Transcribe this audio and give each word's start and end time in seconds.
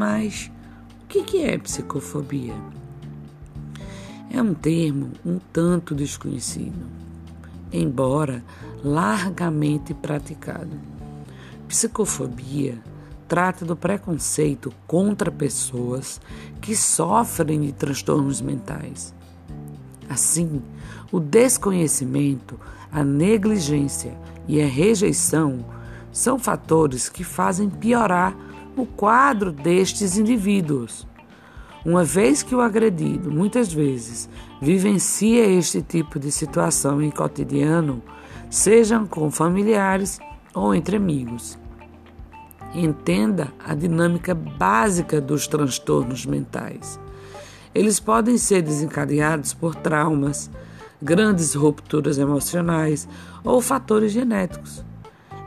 Mas 0.00 0.50
o 1.02 1.06
que 1.08 1.42
é 1.42 1.58
psicofobia? 1.58 2.54
É 4.30 4.40
um 4.40 4.54
termo 4.54 5.10
um 5.26 5.38
tanto 5.52 5.94
desconhecido, 5.94 6.86
embora 7.70 8.42
largamente 8.82 9.92
praticado. 9.92 10.70
Psicofobia 11.68 12.78
trata 13.28 13.66
do 13.66 13.76
preconceito 13.76 14.72
contra 14.86 15.30
pessoas 15.30 16.18
que 16.62 16.74
sofrem 16.74 17.60
de 17.60 17.72
transtornos 17.72 18.40
mentais. 18.40 19.14
Assim, 20.08 20.62
o 21.12 21.20
desconhecimento, 21.20 22.58
a 22.90 23.04
negligência 23.04 24.16
e 24.48 24.62
a 24.62 24.66
rejeição 24.66 25.62
são 26.10 26.38
fatores 26.38 27.10
que 27.10 27.22
fazem 27.22 27.68
piorar 27.68 28.34
o 28.80 28.86
quadro 28.86 29.52
destes 29.52 30.16
indivíduos. 30.16 31.06
Uma 31.84 32.04
vez 32.04 32.42
que 32.42 32.54
o 32.54 32.60
agredido, 32.60 33.30
muitas 33.30 33.72
vezes, 33.72 34.28
vivencia 34.60 35.46
este 35.46 35.80
tipo 35.80 36.18
de 36.18 36.30
situação 36.30 37.00
em 37.00 37.10
cotidiano, 37.10 38.02
sejam 38.50 39.06
com 39.06 39.30
familiares 39.30 40.18
ou 40.54 40.74
entre 40.74 40.96
amigos. 40.96 41.58
Entenda 42.74 43.52
a 43.64 43.74
dinâmica 43.74 44.34
básica 44.34 45.20
dos 45.20 45.46
transtornos 45.46 46.26
mentais. 46.26 47.00
Eles 47.74 47.98
podem 47.98 48.36
ser 48.36 48.62
desencadeados 48.62 49.54
por 49.54 49.74
traumas, 49.74 50.50
grandes 51.00 51.54
rupturas 51.54 52.18
emocionais 52.18 53.08
ou 53.42 53.60
fatores 53.60 54.12
genéticos. 54.12 54.84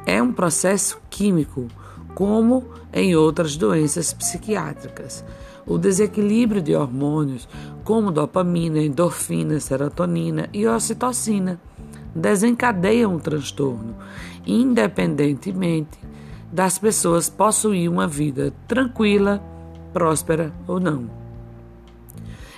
É 0.05 0.21
um 0.21 0.33
processo 0.33 0.99
químico, 1.09 1.67
como 2.15 2.65
em 2.91 3.15
outras 3.15 3.55
doenças 3.55 4.13
psiquiátricas. 4.13 5.23
O 5.65 5.77
desequilíbrio 5.77 6.61
de 6.61 6.75
hormônios, 6.75 7.47
como 7.83 8.11
dopamina, 8.11 8.79
endorfina, 8.79 9.59
serotonina 9.59 10.49
e 10.51 10.67
ocitocina, 10.67 11.59
desencadeiam 12.13 13.15
o 13.15 13.19
transtorno, 13.19 13.95
independentemente 14.45 15.97
das 16.51 16.77
pessoas 16.77 17.29
possuir 17.29 17.89
uma 17.89 18.07
vida 18.07 18.53
tranquila, 18.67 19.41
próspera 19.91 20.53
ou 20.67 20.79
não. 20.79 21.09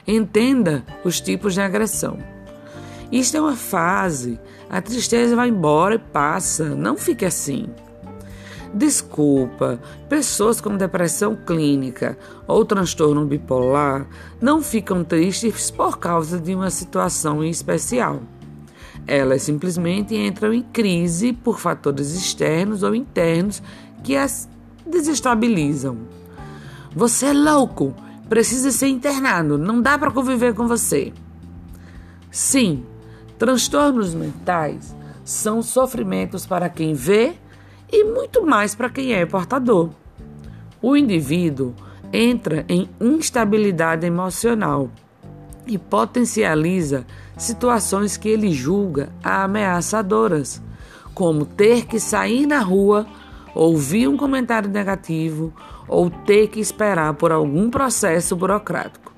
Entenda 0.06 0.84
os 1.04 1.22
tipos 1.22 1.54
de 1.54 1.62
agressão. 1.62 2.18
Isto 3.12 3.38
é 3.38 3.42
uma 3.42 3.56
fase, 3.56 4.40
a 4.70 4.82
tristeza 4.82 5.36
vai 5.36 5.50
embora 5.50 5.96
e 5.96 6.00
passa, 6.00 6.76
não 6.76 6.98
fique 6.98 7.24
assim. 7.24 7.68
Desculpa, 8.76 9.80
pessoas 10.10 10.60
com 10.60 10.76
depressão 10.76 11.34
clínica 11.34 12.18
ou 12.46 12.66
transtorno 12.66 13.26
bipolar 13.26 14.06
não 14.42 14.62
ficam 14.62 15.02
tristes 15.02 15.72
por 15.72 15.98
causa 15.98 16.38
de 16.38 16.54
uma 16.54 16.70
situação 16.70 17.42
em 17.42 17.50
especial. 17.50 18.22
Elas 19.08 19.44
simplesmente 19.44 20.14
entram 20.14 20.54
em 20.54 20.62
crise 20.62 21.32
por 21.32 21.58
fatores 21.58 22.12
externos 22.12 22.84
ou 22.84 22.94
internos 22.94 23.64
que 24.04 24.18
as 24.18 24.50
desestabilizam. 24.86 25.98
Você 26.94 27.28
é 27.28 27.34
louco, 27.34 27.96
precisa 28.28 28.72
ser 28.72 28.88
internado, 28.88 29.58
não 29.58 29.82
dá 29.82 29.98
para 29.98 30.12
conviver 30.12 30.54
com 30.54 30.68
você. 30.68 31.14
Sim, 32.30 32.84
transtornos 33.40 34.14
mentais 34.14 34.94
são 35.24 35.62
sofrimentos 35.62 36.46
para 36.46 36.68
quem 36.68 36.94
vê 36.94 37.36
e 37.96 38.04
muito 38.04 38.46
mais 38.46 38.76
para 38.76 38.90
quem 38.90 39.14
é 39.14 39.26
portador. 39.26 39.90
O 40.82 40.98
indivíduo 40.98 41.74
entra 42.12 42.66
em 42.68 42.90
instabilidade 43.00 44.06
emocional 44.06 44.90
e 45.66 45.78
potencializa 45.78 47.06
situações 47.38 48.18
que 48.18 48.28
ele 48.28 48.52
julga 48.52 49.10
ameaçadoras, 49.24 50.62
como 51.14 51.46
ter 51.46 51.86
que 51.86 52.00
sair 52.00 52.46
na 52.46 52.60
rua 52.60 53.08
ouvir 53.56 54.10
um 54.10 54.18
comentário 54.18 54.70
negativo 54.70 55.54
ou 55.88 56.10
ter 56.10 56.50
que 56.50 56.60
esperar 56.60 57.14
por 57.14 57.32
algum 57.32 57.70
processo 57.70 58.36
burocrático. 58.36 59.14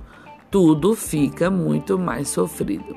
Tudo 0.52 0.96
fica 0.96 1.50
muito 1.50 1.98
mais 1.98 2.30
sofrido. 2.30 2.96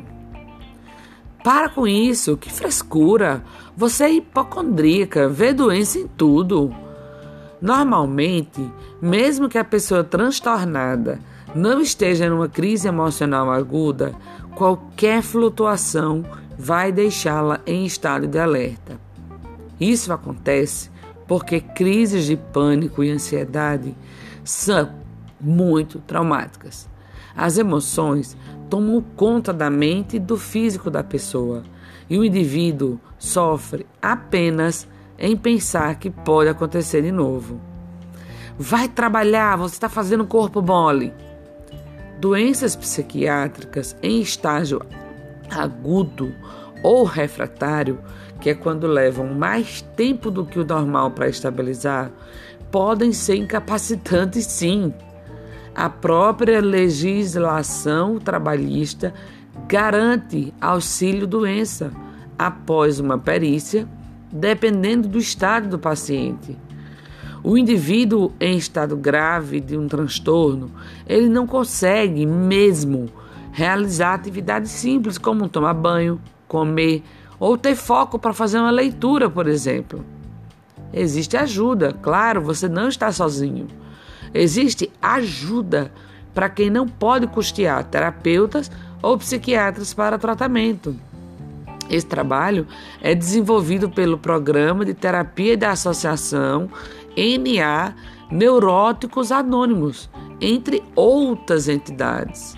Para 1.42 1.68
com 1.70 1.86
isso, 1.86 2.36
que 2.36 2.52
frescura! 2.52 3.42
Você 3.76 4.04
é 4.04 4.12
hipocondríaca, 4.12 5.28
vê 5.28 5.52
doença 5.54 5.98
em 5.98 6.06
tudo. 6.06 6.74
Normalmente, 7.60 8.70
mesmo 9.00 9.48
que 9.48 9.56
a 9.56 9.64
pessoa 9.64 10.04
transtornada 10.04 11.18
não 11.54 11.80
esteja 11.80 12.28
numa 12.28 12.48
crise 12.48 12.88
emocional 12.88 13.50
aguda, 13.50 14.14
qualquer 14.54 15.22
flutuação 15.22 16.24
vai 16.58 16.92
deixá-la 16.92 17.60
em 17.66 17.86
estado 17.86 18.26
de 18.26 18.38
alerta. 18.38 19.00
Isso 19.80 20.12
acontece 20.12 20.90
porque 21.26 21.60
crises 21.60 22.26
de 22.26 22.36
pânico 22.36 23.02
e 23.02 23.10
ansiedade 23.10 23.94
são 24.44 24.90
muito 25.40 25.98
traumáticas. 26.00 26.88
As 27.36 27.58
emoções 27.58 28.36
tomam 28.68 29.02
conta 29.16 29.52
da 29.52 29.68
mente 29.70 30.16
e 30.16 30.20
do 30.20 30.36
físico 30.36 30.90
da 30.90 31.02
pessoa, 31.02 31.62
e 32.08 32.18
o 32.18 32.24
indivíduo 32.24 33.00
sofre 33.18 33.86
apenas 34.00 34.88
em 35.18 35.36
pensar 35.36 35.96
que 35.96 36.10
pode 36.10 36.48
acontecer 36.48 37.02
de 37.02 37.12
novo. 37.12 37.60
Vai 38.58 38.88
trabalhar, 38.88 39.56
você 39.56 39.74
está 39.74 39.88
fazendo 39.88 40.26
corpo 40.26 40.62
mole. 40.62 41.12
Doenças 42.18 42.76
psiquiátricas 42.76 43.96
em 44.02 44.20
estágio 44.20 44.82
agudo 45.50 46.32
ou 46.82 47.04
refratário, 47.04 47.98
que 48.40 48.50
é 48.50 48.54
quando 48.54 48.86
levam 48.86 49.34
mais 49.34 49.82
tempo 49.96 50.30
do 50.30 50.46
que 50.46 50.58
o 50.58 50.64
normal 50.64 51.10
para 51.10 51.28
estabilizar, 51.28 52.10
podem 52.70 53.12
ser 53.12 53.36
incapacitantes 53.36 54.46
sim. 54.46 54.92
A 55.80 55.88
própria 55.88 56.60
legislação 56.60 58.18
trabalhista 58.18 59.14
garante 59.66 60.52
auxílio-doença 60.60 61.90
após 62.38 63.00
uma 63.00 63.16
perícia, 63.16 63.88
dependendo 64.30 65.08
do 65.08 65.18
estado 65.18 65.70
do 65.70 65.78
paciente. 65.78 66.54
O 67.42 67.56
indivíduo 67.56 68.30
em 68.38 68.58
estado 68.58 68.94
grave 68.94 69.58
de 69.58 69.74
um 69.74 69.88
transtorno, 69.88 70.70
ele 71.06 71.30
não 71.30 71.46
consegue 71.46 72.26
mesmo 72.26 73.08
realizar 73.50 74.12
atividades 74.12 74.70
simples 74.70 75.16
como 75.16 75.48
tomar 75.48 75.72
banho, 75.72 76.20
comer 76.46 77.02
ou 77.38 77.56
ter 77.56 77.74
foco 77.74 78.18
para 78.18 78.34
fazer 78.34 78.58
uma 78.58 78.70
leitura, 78.70 79.30
por 79.30 79.46
exemplo. 79.46 80.04
Existe 80.92 81.38
ajuda, 81.38 81.96
claro, 82.02 82.42
você 82.42 82.68
não 82.68 82.86
está 82.86 83.10
sozinho. 83.10 83.79
Existe 84.32 84.90
ajuda 85.00 85.92
para 86.34 86.48
quem 86.48 86.70
não 86.70 86.86
pode 86.86 87.26
custear 87.26 87.84
terapeutas 87.84 88.70
ou 89.02 89.18
psiquiatras 89.18 89.92
para 89.92 90.18
tratamento. 90.18 90.94
Esse 91.88 92.06
trabalho 92.06 92.68
é 93.02 93.14
desenvolvido 93.14 93.90
pelo 93.90 94.16
Programa 94.16 94.84
de 94.84 94.94
Terapia 94.94 95.56
da 95.56 95.72
Associação 95.72 96.70
NA 97.16 97.94
Neuróticos 98.30 99.32
Anônimos, 99.32 100.08
entre 100.40 100.82
outras 100.94 101.68
entidades. 101.68 102.54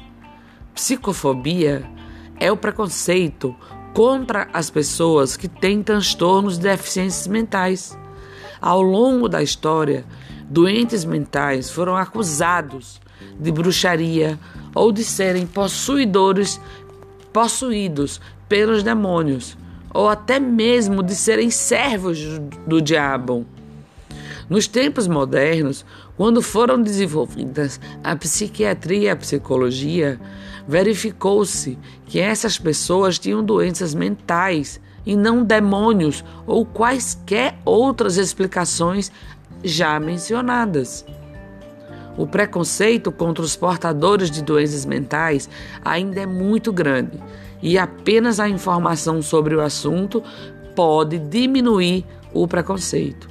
Psicofobia 0.75 1.91
é 2.39 2.53
o 2.53 2.57
preconceito 2.57 3.57
contra 3.95 4.49
as 4.53 4.69
pessoas 4.69 5.37
que 5.37 5.49
têm 5.49 5.83
transtornos 5.83 6.59
de 6.59 6.65
deficiências 6.65 7.27
mentais. 7.27 7.99
Ao 8.61 8.83
longo 8.83 9.29
da 9.29 9.43
história, 9.43 10.05
doentes 10.53 11.03
mentais 11.03 11.71
foram 11.71 11.97
acusados 11.97 13.01
de 13.41 13.51
bruxaria 13.51 14.39
ou 14.75 14.93
de 14.93 15.03
serem 15.03 15.47
possuidores 15.47 16.61
possuídos 17.33 18.21
pelos 18.49 18.83
demônios, 18.83 19.57
ou 19.95 20.11
até 20.11 20.39
mesmo 20.39 21.03
de 21.03 21.15
serem 21.15 21.51
servos 21.51 22.19
do 22.67 22.83
diabo. 22.83 23.47
Nos 24.51 24.67
tempos 24.67 25.09
modernos, 25.09 25.87
quando 26.19 26.43
foram 26.43 26.83
desenvolvidas 26.83 27.81
a 28.05 28.15
psiquiatria 28.15 29.05
e 29.05 29.09
a 29.09 29.17
psicologia, 29.17 30.21
verificou-se 30.69 31.79
que 32.05 32.21
essas 32.21 32.59
pessoas 32.59 33.19
tinham 33.19 33.43
doenças 33.43 33.95
mentais 33.95 34.79
e 35.07 35.17
não 35.17 35.43
demônios 35.43 36.23
ou 36.47 36.67
quaisquer 36.67 37.59
outras 37.65 38.19
explicações 38.19 39.11
já 39.63 39.99
mencionadas. 40.01 41.05
O 42.17 42.27
preconceito 42.27 43.11
contra 43.11 43.43
os 43.43 43.57
portadores 43.57 44.31
de 44.31 44.43
doenças 44.43 44.85
mentais 44.85 45.49
ainda 45.85 46.21
é 46.21 46.27
muito 46.27 46.73
grande 46.73 47.19
e 47.63 47.79
apenas 47.79 48.39
a 48.39 48.49
informação 48.49 49.23
sobre 49.23 49.55
o 49.55 49.61
assunto 49.61 50.23
pode 50.75 51.19
diminuir 51.19 52.05
o 52.33 52.47
preconceito. 52.47 53.29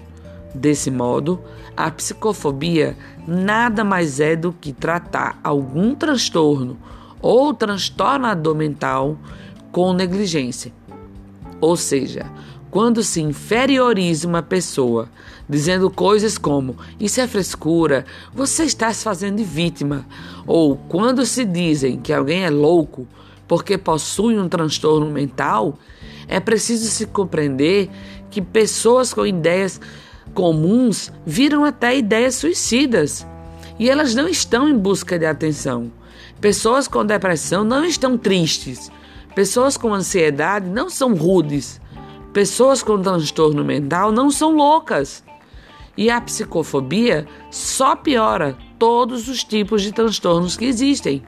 Desse 0.53 0.89
modo, 0.89 1.39
a 1.77 1.89
psicofobia 1.91 2.97
nada 3.27 3.83
mais 3.83 4.19
é 4.19 4.35
do 4.35 4.51
que 4.51 4.73
tratar 4.73 5.39
algum 5.43 5.95
transtorno 5.95 6.77
ou 7.21 7.53
transtornador 7.53 8.55
mental 8.55 9.17
com 9.71 9.93
negligência. 9.93 10.73
Ou 11.61 11.77
seja, 11.77 12.25
quando 12.71 13.03
se 13.03 13.21
inferioriza 13.21 14.25
uma 14.25 14.41
pessoa, 14.41 15.09
dizendo 15.47 15.89
coisas 15.89 16.37
como 16.37 16.77
isso 16.97 17.19
é 17.19 17.27
frescura, 17.27 18.05
você 18.33 18.63
está 18.63 18.91
se 18.93 19.03
fazendo 19.03 19.35
de 19.37 19.43
vítima, 19.43 20.05
ou 20.47 20.77
quando 20.77 21.25
se 21.25 21.43
dizem 21.43 21.99
que 21.99 22.13
alguém 22.13 22.45
é 22.45 22.49
louco 22.49 23.05
porque 23.45 23.77
possui 23.77 24.39
um 24.39 24.47
transtorno 24.47 25.11
mental, 25.11 25.77
é 26.29 26.39
preciso 26.39 26.89
se 26.89 27.05
compreender 27.05 27.89
que 28.29 28.41
pessoas 28.41 29.13
com 29.13 29.25
ideias 29.25 29.81
comuns 30.33 31.11
viram 31.25 31.65
até 31.65 31.97
ideias 31.97 32.35
suicidas 32.35 33.27
e 33.77 33.89
elas 33.89 34.15
não 34.15 34.29
estão 34.29 34.69
em 34.69 34.77
busca 34.77 35.19
de 35.19 35.25
atenção. 35.25 35.91
Pessoas 36.39 36.87
com 36.87 37.05
depressão 37.05 37.65
não 37.65 37.83
estão 37.83 38.17
tristes. 38.17 38.89
Pessoas 39.35 39.75
com 39.75 39.93
ansiedade 39.93 40.69
não 40.69 40.89
são 40.89 41.13
rudes. 41.13 41.81
Pessoas 42.33 42.81
com 42.81 43.01
transtorno 43.01 43.63
mental 43.63 44.11
não 44.11 44.31
são 44.31 44.55
loucas. 44.55 45.23
E 45.97 46.09
a 46.09 46.21
psicofobia 46.21 47.27
só 47.49 47.95
piora 47.95 48.57
todos 48.79 49.27
os 49.27 49.43
tipos 49.43 49.81
de 49.81 49.91
transtornos 49.91 50.55
que 50.55 50.65
existem. 50.65 51.21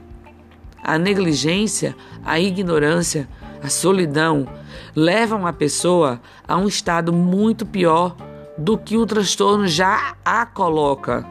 A 0.82 0.96
negligência, 0.96 1.94
a 2.24 2.40
ignorância, 2.40 3.28
a 3.62 3.68
solidão 3.68 4.48
levam 4.96 5.46
a 5.46 5.52
pessoa 5.52 6.20
a 6.48 6.56
um 6.56 6.66
estado 6.66 7.12
muito 7.12 7.66
pior 7.66 8.16
do 8.56 8.78
que 8.78 8.96
o 8.96 9.04
transtorno 9.04 9.66
já 9.66 10.16
a 10.24 10.46
coloca. 10.46 11.26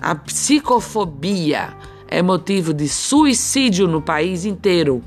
A 0.00 0.14
psicofobia 0.14 1.74
é 2.06 2.22
motivo 2.22 2.72
de 2.72 2.88
suicídio 2.88 3.88
no 3.88 4.00
país 4.00 4.44
inteiro 4.44 5.02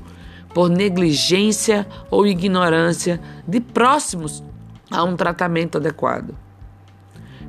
por 0.54 0.68
negligência 0.68 1.86
ou 2.10 2.26
ignorância 2.26 3.20
de 3.46 3.60
próximos 3.60 4.42
a 4.90 5.04
um 5.04 5.16
tratamento 5.16 5.78
adequado. 5.78 6.34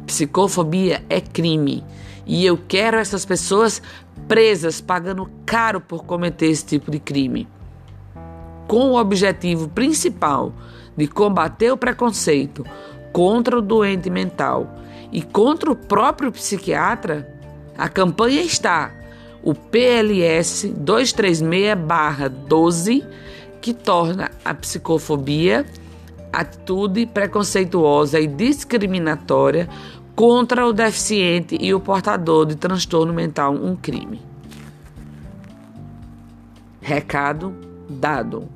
Psicofobia 0.05 1.03
é 1.09 1.19
crime 1.19 1.83
e 2.25 2.45
eu 2.45 2.57
quero 2.57 2.97
essas 2.97 3.25
pessoas 3.25 3.81
presas 4.27 4.79
pagando 4.79 5.29
caro 5.45 5.81
por 5.81 6.05
cometer 6.05 6.47
esse 6.47 6.65
tipo 6.65 6.91
de 6.91 6.99
crime. 6.99 7.47
Com 8.67 8.91
o 8.91 8.99
objetivo 8.99 9.67
principal 9.67 10.53
de 10.95 11.07
combater 11.07 11.71
o 11.71 11.77
preconceito, 11.77 12.65
contra 13.11 13.57
o 13.57 13.61
doente 13.61 14.09
mental 14.09 14.77
e 15.11 15.21
contra 15.21 15.71
o 15.71 15.75
próprio 15.75 16.31
psiquiatra, 16.31 17.27
a 17.77 17.89
campanha 17.89 18.41
está 18.41 18.91
o 19.43 19.55
PLS 19.55 20.67
236-12, 20.67 23.03
que 23.59 23.73
torna 23.73 24.29
a 24.43 24.53
psicofobia 24.53 25.65
atitude 26.31 27.05
preconceituosa 27.07 28.19
e 28.19 28.27
discriminatória 28.27 29.67
contra 30.15 30.65
o 30.65 30.73
deficiente 30.73 31.57
e 31.59 31.73
o 31.73 31.79
portador 31.79 32.45
de 32.45 32.55
transtorno 32.55 33.13
mental 33.13 33.53
um 33.53 33.75
crime. 33.75 34.21
Recado 36.81 37.53
dado. 37.89 38.47